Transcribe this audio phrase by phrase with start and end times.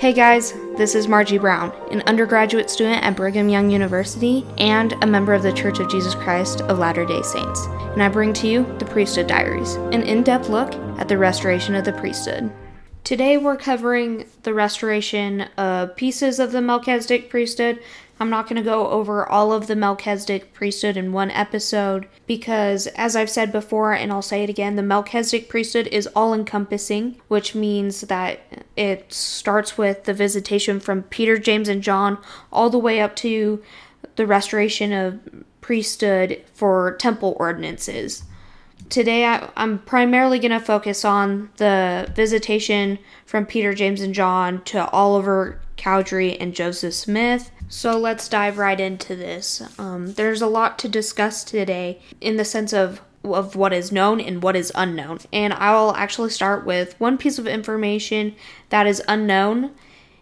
[0.00, 5.06] Hey guys, this is Margie Brown, an undergraduate student at Brigham Young University and a
[5.06, 7.66] member of the Church of Jesus Christ of Latter day Saints.
[7.66, 11.74] And I bring to you the Priesthood Diaries, an in depth look at the restoration
[11.74, 12.50] of the priesthood.
[13.04, 17.78] Today we're covering the restoration of pieces of the Melchizedek priesthood.
[18.20, 22.86] I'm not going to go over all of the Melchizedek priesthood in one episode because,
[22.88, 27.18] as I've said before, and I'll say it again, the Melchizedek priesthood is all encompassing,
[27.28, 28.40] which means that
[28.76, 32.18] it starts with the visitation from Peter, James, and John
[32.52, 33.62] all the way up to
[34.16, 35.18] the restoration of
[35.62, 38.24] priesthood for temple ordinances.
[38.90, 44.62] Today, I, am primarily going to focus on the visitation from Peter, James, and John
[44.64, 47.50] to Oliver Cowdery and Joseph Smith.
[47.68, 49.62] So let's dive right into this.
[49.78, 54.18] Um, there's a lot to discuss today in the sense of of what is known
[54.18, 55.18] and what is unknown.
[55.30, 58.34] And I'll actually start with one piece of information
[58.70, 59.72] that is unknown,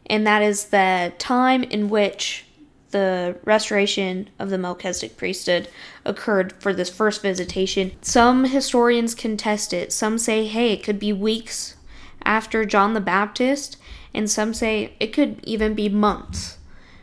[0.06, 2.44] and that is the time in which
[2.90, 5.68] the restoration of the Melchizedek priesthood
[6.04, 7.92] occurred for this first visitation.
[8.00, 9.92] Some historians contest it.
[9.92, 11.76] Some say, hey, it could be weeks
[12.24, 13.76] after John the Baptist,
[14.14, 16.58] and some say it could even be months.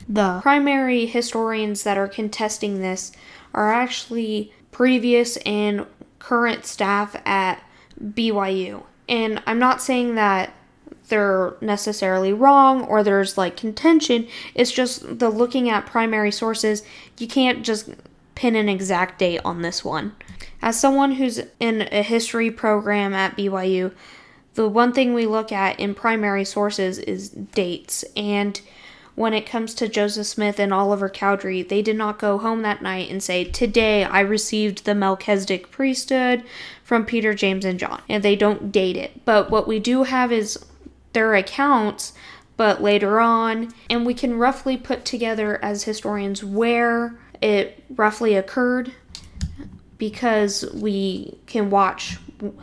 [0.07, 3.11] The primary historians that are contesting this
[3.53, 5.85] are actually previous and
[6.19, 7.63] current staff at
[8.03, 8.83] BYU.
[9.07, 10.53] And I'm not saying that
[11.07, 14.27] they're necessarily wrong or there's like contention.
[14.53, 16.83] It's just the looking at primary sources,
[17.17, 17.89] you can't just
[18.33, 20.15] pin an exact date on this one.
[20.61, 23.93] As someone who's in a history program at BYU,
[24.55, 28.03] the one thing we look at in primary sources is dates.
[28.15, 28.59] And
[29.13, 32.81] when it comes to Joseph Smith and Oliver Cowdery, they did not go home that
[32.81, 36.43] night and say, Today I received the Melchizedek priesthood
[36.83, 38.01] from Peter, James, and John.
[38.09, 39.23] And they don't date it.
[39.25, 40.65] But what we do have is
[41.13, 42.13] their accounts,
[42.57, 48.93] but later on, and we can roughly put together as historians where it roughly occurred
[49.97, 52.17] because we can watch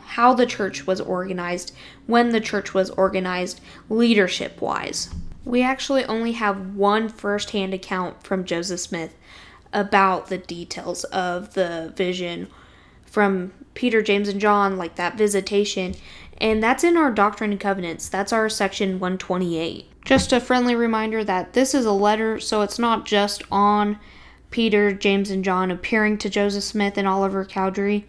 [0.04, 1.74] how the church was organized,
[2.06, 5.08] when the church was organized, leadership wise.
[5.44, 9.16] We actually only have one first hand account from Joseph Smith
[9.72, 12.48] about the details of the vision
[13.04, 15.94] from Peter, James, and John, like that visitation,
[16.38, 18.08] and that's in our Doctrine and Covenants.
[18.08, 20.04] That's our section 128.
[20.04, 23.98] Just a friendly reminder that this is a letter, so it's not just on
[24.52, 28.04] Peter, James, and John appearing to Joseph Smith and Oliver Cowdery.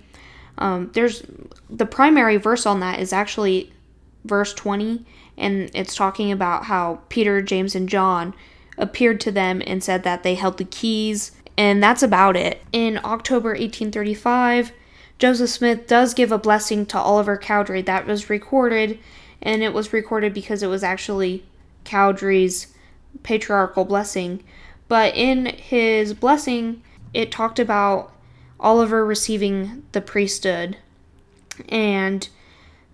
[0.60, 1.24] Um, there's
[1.70, 3.74] the primary verse on that is actually
[4.24, 5.04] verse 20,
[5.38, 8.36] and it's talking about how Peter, James, and John
[8.78, 12.62] appeared to them and said that they held the keys, and that's about it.
[12.72, 14.72] In October 1835,
[15.20, 19.00] Joseph Smith does give a blessing to Oliver Cowdery that was recorded,
[19.42, 21.44] and it was recorded because it was actually
[21.84, 22.68] Cowdery's
[23.24, 24.44] patriarchal blessing.
[24.88, 26.84] But in his blessing,
[27.14, 28.14] it talked about
[28.60, 30.78] Oliver receiving the priesthood
[31.70, 32.28] and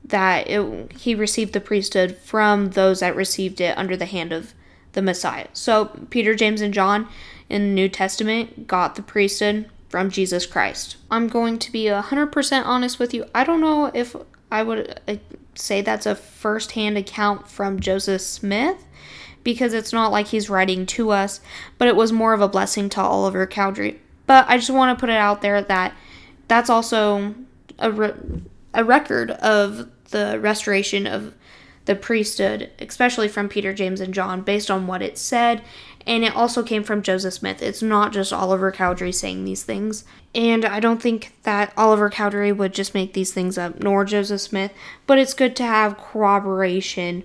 [0.03, 4.53] that it, he received the priesthood from those that received it under the hand of
[4.93, 5.47] the Messiah.
[5.53, 7.07] So Peter, James, and John
[7.49, 10.97] in the New Testament got the priesthood from Jesus Christ.
[11.09, 13.25] I'm going to be 100% honest with you.
[13.33, 14.15] I don't know if
[14.51, 15.15] I would uh,
[15.55, 18.85] say that's a first hand account from Joseph Smith
[19.43, 21.41] because it's not like he's writing to us,
[21.77, 23.99] but it was more of a blessing to Oliver Cowdery.
[24.25, 25.93] But I just want to put it out there that
[26.47, 27.35] that's also
[27.77, 28.13] a, re-
[28.73, 31.33] a record of the restoration of
[31.85, 35.63] the priesthood, especially from Peter, James, and John, based on what it said.
[36.05, 37.61] And it also came from Joseph Smith.
[37.61, 40.03] It's not just Oliver Cowdery saying these things.
[40.35, 44.41] And I don't think that Oliver Cowdery would just make these things up, nor Joseph
[44.41, 44.71] Smith,
[45.07, 47.23] but it's good to have corroboration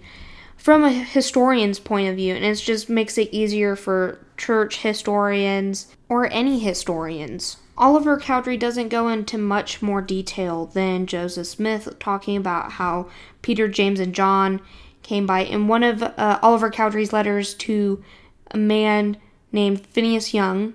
[0.64, 5.94] from a historian's point of view, and it just makes it easier for church historians
[6.08, 7.58] or any historians.
[7.76, 13.10] Oliver Cowdery doesn't go into much more detail than Joseph Smith, talking about how
[13.42, 14.58] Peter, James, and John
[15.02, 15.40] came by.
[15.40, 18.02] In one of uh, Oliver Cowdery's letters to
[18.50, 19.18] a man
[19.52, 20.72] named Phineas Young,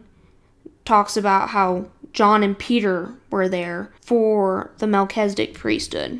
[0.86, 6.20] talks about how John and Peter were there for the Melchizedek priesthood.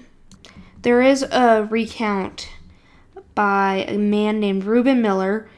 [0.82, 2.50] There is a recount
[3.36, 5.50] by a man named Reuben Miller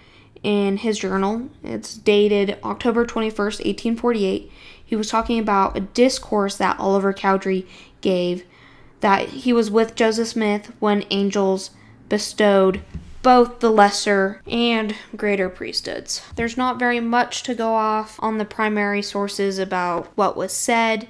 [0.44, 1.50] in his journal.
[1.63, 4.51] It's dated October 21st, 1848.
[4.83, 7.65] He was talking about a discourse that Oliver Cowdery
[8.01, 8.44] gave
[9.01, 11.71] that he was with Joseph Smith when angels
[12.07, 12.81] bestowed
[13.21, 16.21] both the lesser and greater priesthoods.
[16.35, 21.07] There's not very much to go off on the primary sources about what was said,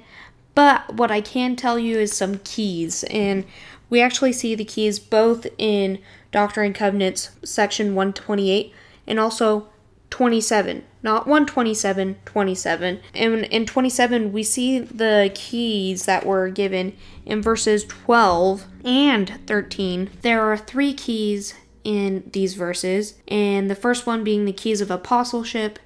[0.54, 3.04] but what I can tell you is some keys.
[3.04, 3.44] And
[3.92, 5.98] We actually see the keys both in
[6.30, 8.72] Doctrine and Covenants, section 128,
[9.06, 9.68] and also
[10.08, 10.84] 27.
[11.02, 13.00] Not 127, 27.
[13.14, 16.96] And in 27, we see the keys that were given
[17.26, 20.08] in verses 12 and 13.
[20.22, 21.52] There are three keys
[21.84, 25.78] in these verses, and the first one being the keys of apostleship,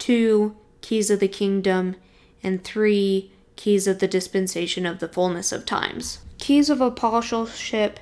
[0.00, 1.94] two keys of the kingdom,
[2.42, 6.18] and three keys of the dispensation of the fullness of times.
[6.38, 8.00] Keys of Apostleship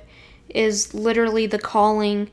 [0.49, 2.29] is literally the calling of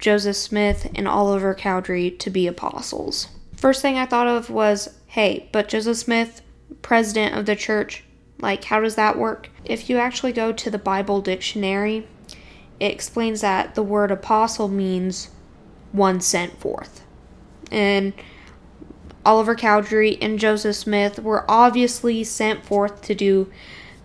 [0.00, 3.28] Joseph Smith and Oliver Cowdery to be apostles.
[3.54, 6.40] First thing I thought of was hey, but Joseph Smith,
[6.82, 8.04] president of the church,
[8.40, 9.50] like, how does that work?
[9.64, 12.06] If you actually go to the Bible dictionary,
[12.78, 15.30] it explains that the word apostle means
[15.92, 17.04] one sent forth.
[17.70, 18.14] And
[19.24, 23.50] Oliver Cowdery and Joseph Smith were obviously sent forth to do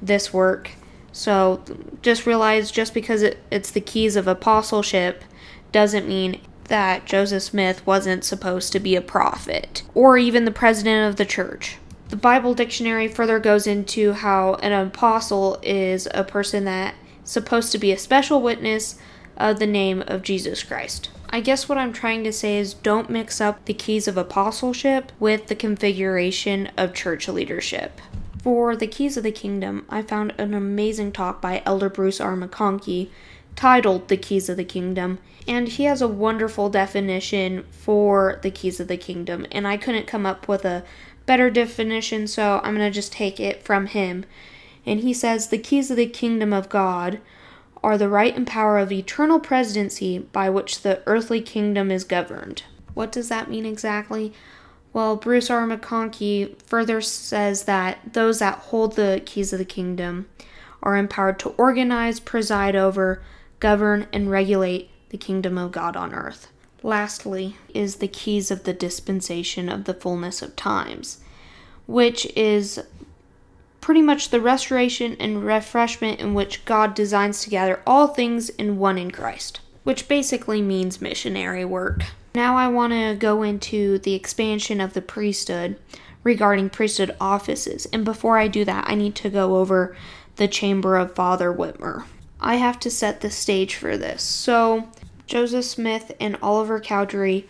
[0.02, 0.72] this work.
[1.12, 1.64] So
[2.02, 5.24] just realize just because it, it's the keys of apostleship
[5.72, 11.10] doesn't mean that Joseph Smith wasn't supposed to be a prophet or even the president
[11.10, 11.78] of the church.
[12.10, 17.78] The Bible dictionary further goes into how an apostle is a person that's supposed to
[17.78, 19.00] be a special witness
[19.38, 21.10] of the name of Jesus Christ.
[21.36, 25.12] I guess what I'm trying to say is don't mix up the keys of apostleship
[25.20, 28.00] with the configuration of church leadership.
[28.42, 32.38] For the keys of the kingdom, I found an amazing talk by Elder Bruce R.
[32.38, 33.10] McConkie
[33.54, 38.80] titled The Keys of the Kingdom, and he has a wonderful definition for the keys
[38.80, 40.86] of the kingdom, and I couldn't come up with a
[41.26, 44.24] better definition, so I'm going to just take it from him.
[44.86, 47.20] And he says, The keys of the kingdom of God
[47.86, 52.64] are the right and power of eternal presidency by which the earthly kingdom is governed.
[52.96, 54.34] What does that mean exactly?
[54.92, 55.68] Well, Bruce R.
[55.68, 60.28] McConkie further says that those that hold the keys of the kingdom
[60.82, 63.22] are empowered to organize, preside over,
[63.60, 66.48] govern, and regulate the kingdom of God on earth.
[66.82, 71.20] Lastly, is the keys of the dispensation of the fullness of times,
[71.86, 72.84] which is
[73.86, 78.80] pretty much the restoration and refreshment in which God designs to gather all things in
[78.80, 82.02] one in Christ, which basically means missionary work.
[82.34, 85.78] Now I want to go into the expansion of the priesthood
[86.24, 89.96] regarding priesthood offices, and before I do that, I need to go over
[90.38, 92.06] the chamber of Father Whitmer.
[92.42, 94.24] I have to set the stage for this.
[94.24, 94.90] So,
[95.28, 97.48] Joseph Smith and Oliver Cowdery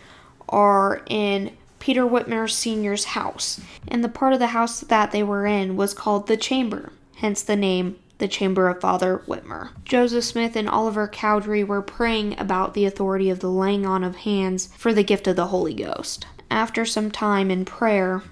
[0.49, 5.45] are in Peter Whitmer Sr.'s house, and the part of the house that they were
[5.45, 9.71] in was called the Chamber, hence the name the Chamber of Father Whitmer.
[9.83, 14.17] Joseph Smith and Oliver Cowdery were praying about the authority of the laying on of
[14.17, 16.25] hands for the gift of the Holy Ghost.
[16.49, 18.23] After some time in prayer,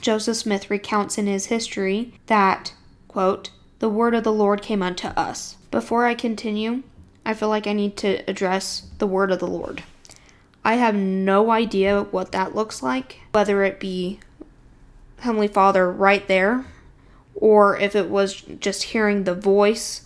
[0.00, 2.74] Joseph Smith recounts in his history that,
[3.08, 5.56] quote, the word of the Lord came unto us.
[5.70, 6.82] Before I continue,
[7.24, 9.82] I feel like I need to address the word of the Lord.
[10.64, 14.20] I have no idea what that looks like, whether it be
[15.18, 16.64] Heavenly Father right there,
[17.34, 20.04] or if it was just hearing the voice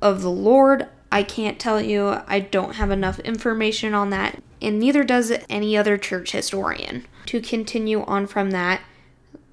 [0.00, 0.88] of the Lord.
[1.10, 2.20] I can't tell you.
[2.26, 7.06] I don't have enough information on that, and neither does any other church historian.
[7.26, 8.80] To continue on from that,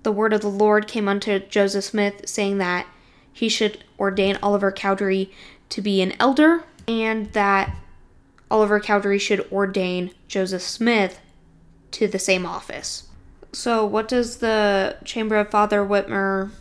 [0.04, 2.88] the word of the Lord came unto Joseph Smith, saying that
[3.32, 5.32] he should ordain Oliver Cowdery
[5.68, 7.76] to be an elder, and that
[8.52, 11.20] Oliver Cowdery should ordain Joseph Smith
[11.92, 13.04] to the same office.
[13.52, 16.52] So, what does the Chamber of Father Whitmer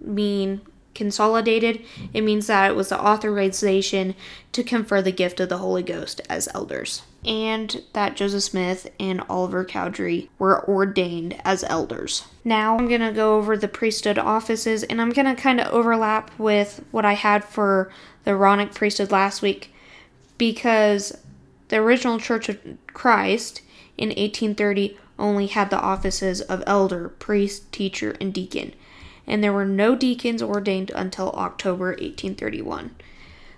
[0.00, 0.62] mean
[0.94, 1.84] consolidated?
[2.14, 4.14] It means that it was the authorization
[4.52, 9.22] to confer the gift of the Holy Ghost as elders, and that Joseph Smith and
[9.28, 12.24] Oliver Cowdery were ordained as elders.
[12.42, 15.72] Now, I'm going to go over the priesthood offices, and I'm going to kind of
[15.72, 17.90] overlap with what I had for
[18.24, 19.74] the Aaronic priesthood last week
[20.38, 21.12] because
[21.70, 22.58] the original Church of
[22.88, 23.62] Christ
[23.96, 28.74] in 1830 only had the offices of elder, priest, teacher, and deacon,
[29.26, 32.94] and there were no deacons ordained until October 1831.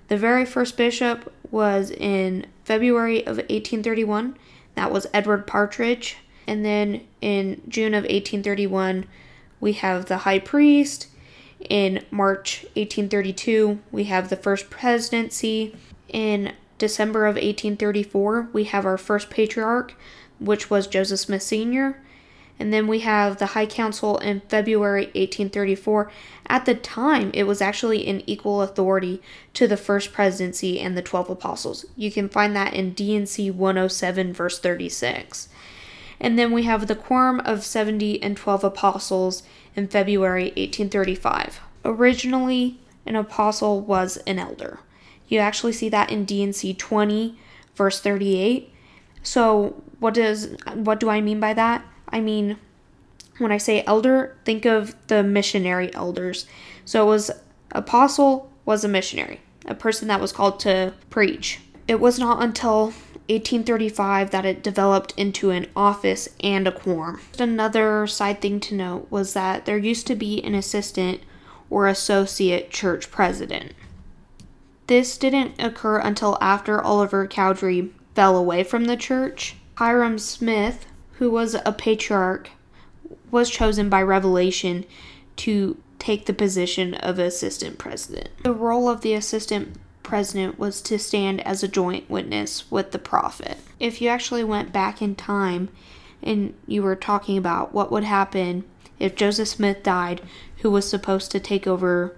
[0.08, 4.36] The very first bishop was in February of 1831.
[4.74, 6.18] That was Edward Partridge.
[6.46, 9.06] And then in June of 1831,
[9.60, 11.06] we have the high priest.
[11.60, 15.76] In March 1832, we have the first presidency.
[16.08, 16.52] In
[16.82, 19.94] December of 1834, we have our first patriarch,
[20.40, 22.02] which was Joseph Smith Sr.
[22.58, 26.10] And then we have the High Council in February 1834.
[26.48, 29.22] At the time, it was actually in equal authority
[29.54, 31.84] to the First Presidency and the Twelve Apostles.
[31.94, 35.50] You can find that in D&C 107, verse 36.
[36.18, 39.44] And then we have the Quorum of 70 and 12 Apostles
[39.76, 41.60] in February 1835.
[41.84, 44.80] Originally, an apostle was an elder
[45.32, 47.38] You actually see that in D&C 20
[47.74, 48.70] verse 38.
[49.22, 51.86] So, what does what do I mean by that?
[52.06, 52.58] I mean
[53.38, 56.44] when I say elder, think of the missionary elders.
[56.84, 57.30] So it was
[57.70, 61.60] apostle was a missionary, a person that was called to preach.
[61.88, 62.88] It was not until
[63.30, 67.22] 1835 that it developed into an office and a quorum.
[67.38, 71.22] Another side thing to note was that there used to be an assistant
[71.70, 73.72] or associate church president.
[74.86, 79.56] This didn't occur until after Oliver Cowdery fell away from the church.
[79.76, 82.50] Hyrum Smith, who was a patriarch,
[83.30, 84.84] was chosen by revelation
[85.36, 88.28] to take the position of assistant president.
[88.42, 92.98] The role of the assistant president was to stand as a joint witness with the
[92.98, 93.58] prophet.
[93.78, 95.68] If you actually went back in time
[96.22, 98.64] and you were talking about what would happen
[98.98, 100.20] if Joseph Smith died,
[100.58, 102.16] who was supposed to take over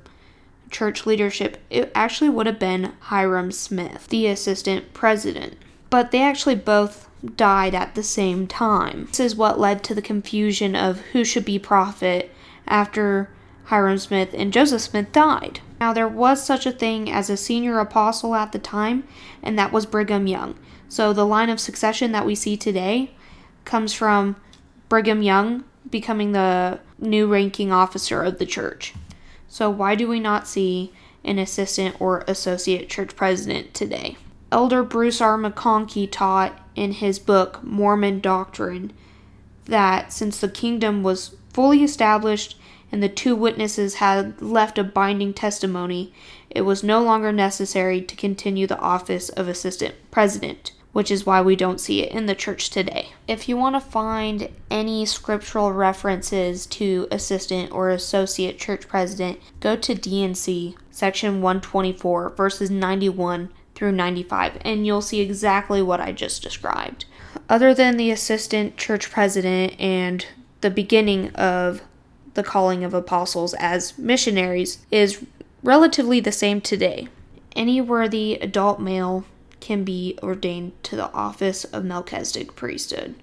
[0.74, 5.56] church leadership, it actually would have been Hyrum Smith, the assistant president.
[5.88, 9.06] But they actually both died at the same time.
[9.06, 12.34] This is what led to the confusion of who should be prophet
[12.66, 13.30] after
[13.66, 15.60] Hyrum Smith and Joseph Smith died.
[15.80, 19.04] Now, there was such a thing as a senior apostle at the time,
[19.42, 20.58] and that was Brigham Young.
[20.88, 23.12] So, the line of succession that we see today
[23.64, 24.36] comes from
[24.88, 28.92] Brigham Young becoming the new ranking officer of the church.
[29.54, 30.92] So, why do we not see
[31.22, 34.16] an assistant or associate church president today?
[34.50, 35.38] Elder Bruce R.
[35.38, 38.92] McConkie taught in his book Mormon Doctrine
[39.66, 42.58] that since the kingdom was fully established
[42.90, 46.12] and the two witnesses had left a binding testimony,
[46.50, 51.42] it was no longer necessary to continue the office of assistant president, which is why
[51.42, 53.08] we don't see it in the church today.
[53.26, 59.74] If you want to find any scriptural references to assistant or associate church president, go
[59.74, 66.44] to D&C section 124 verses 91 through 95, and you'll see exactly what I just
[66.44, 67.06] described.
[67.48, 70.24] Other than the assistant church president and
[70.60, 71.82] the beginning of
[72.34, 75.26] the calling of apostles as missionaries is
[75.64, 77.08] relatively the same today.
[77.56, 79.24] Any worthy adult male
[79.64, 83.14] can be ordained to the office of Melchizedek priesthood.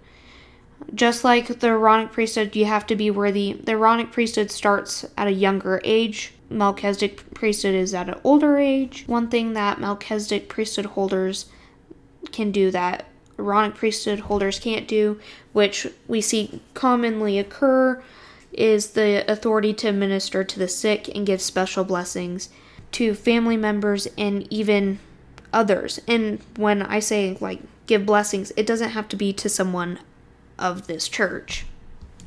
[0.95, 3.53] Just like the Aaronic priesthood, you have to be worthy.
[3.53, 6.33] The Aaronic priesthood starts at a younger age.
[6.50, 9.03] Melchizedek priesthood is at an older age.
[9.05, 11.45] One thing that Melchizedek priesthood holders
[12.31, 13.05] can do that
[13.38, 15.19] Aaronic priesthood holders can't do,
[15.53, 18.01] which we see commonly occur,
[18.51, 22.50] is the authority to minister to the sick and give special blessings
[22.93, 25.00] to family members and even
[25.53, 26.00] others.
[26.08, 30.00] And when I say like give blessings, it doesn't have to be to someone
[30.58, 31.65] of this church.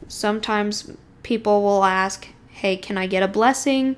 [0.08, 0.90] Sometimes
[1.22, 3.96] people will ask, "Hey, can I get a blessing?"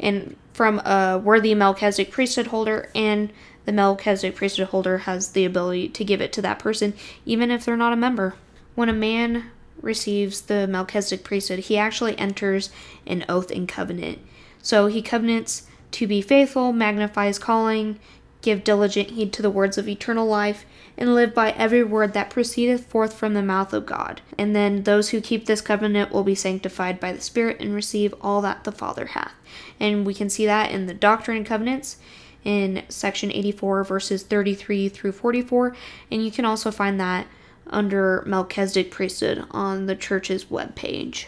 [0.00, 3.32] and from a worthy Melchizedek priesthood holder and
[3.64, 7.64] the Melchizedek priesthood holder has the ability to give it to that person even if
[7.64, 8.34] they're not a member.
[8.74, 9.50] When a man
[9.80, 12.70] receives the Melchizedek priesthood, he actually enters
[13.06, 14.18] an oath and covenant.
[14.62, 17.98] So he covenants to be faithful, magnify his calling,
[18.44, 22.30] give diligent heed to the words of eternal life, and live by every word that
[22.30, 24.20] proceedeth forth from the mouth of God.
[24.38, 28.14] And then those who keep this covenant will be sanctified by the Spirit and receive
[28.20, 29.32] all that the Father hath.
[29.80, 31.96] And we can see that in the Doctrine and Covenants
[32.44, 35.74] in section 84, verses 33 through 44.
[36.12, 37.26] And you can also find that
[37.66, 41.26] under Melchizedek priesthood on the church's webpage.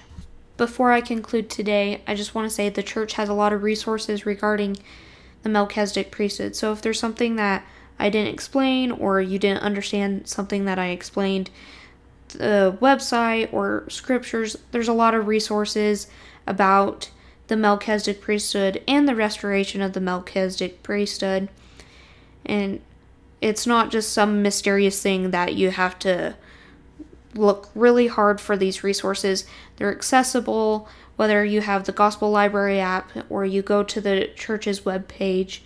[0.59, 3.63] Before I conclude today, I just want to say the church has a lot of
[3.63, 4.77] resources regarding
[5.43, 6.57] the Melchizedek priesthood.
[6.57, 7.65] So if there's something that
[7.99, 11.51] I didn't explain or you didn't understand something that I explained,
[12.29, 16.09] the website or scriptures, there's a lot of resources
[16.47, 17.11] about
[17.49, 21.49] the Melchizedek priesthood and the restoration of the Melchizedek priesthood.
[22.45, 22.81] And
[23.41, 26.37] it's not just some mysterious thing that you have to
[27.37, 29.47] look really hard for these resources.
[29.77, 34.81] They're accessible whether you have the Gospel Library app or you go to the church's
[34.81, 35.61] webpage.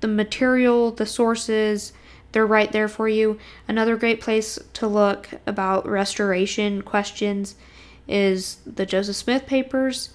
[0.00, 1.92] The material, the sources,
[2.32, 3.38] they're right there for you.
[3.66, 7.56] Another great place to look about restoration questions
[8.06, 10.10] is the Joseph Smith papers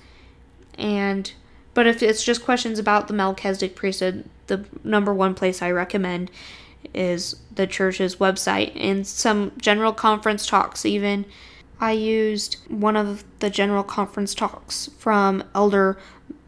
[0.78, 1.32] and
[1.74, 6.30] but if it's just questions about the Melchizedek priesthood, the number one place I recommend
[6.94, 11.26] is the church's website and some general conference talks even.
[11.80, 15.98] I used one of the general conference talks from elder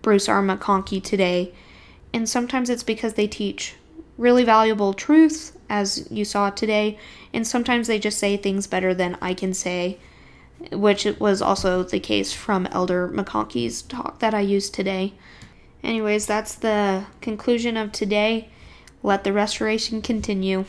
[0.02, 0.42] bruce r.
[0.42, 1.54] Mcconkie today.
[2.14, 3.76] And sometimes it's because they teach
[4.18, 6.98] really valuable truths as you saw today
[7.34, 9.98] and sometimes they just say things better than i can say
[10.72, 15.14] which was also the case from elder mcconkie's talk that i used today.
[15.86, 18.50] Anyways, that's the conclusion of today.
[19.06, 20.66] Let the restoration continue.